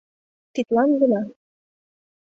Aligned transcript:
—Тидлан 0.53 0.89
гына. 1.01 1.21